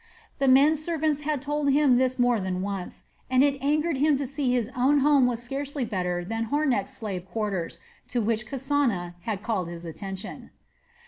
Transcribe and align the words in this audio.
The 0.39 0.47
men 0.47 0.75
servants 0.75 1.21
had 1.21 1.43
told 1.43 1.69
him 1.71 1.97
this 1.97 2.17
more 2.17 2.39
than 2.39 2.63
once, 2.63 3.03
and 3.29 3.43
it 3.43 3.59
angered 3.61 3.97
him 3.97 4.17
to 4.17 4.25
see 4.25 4.49
that 4.49 4.65
his 4.65 4.71
own 4.75 5.01
home 5.01 5.27
was 5.27 5.43
scarcely 5.43 5.85
better 5.85 6.25
than 6.25 6.45
Hornecht's 6.45 6.97
slave 6.97 7.23
quarters, 7.29 7.79
to 8.07 8.19
which 8.19 8.47
Kasana 8.47 9.13
had 9.25 9.43
called 9.43 9.67
his 9.67 9.85
attention. 9.85 10.49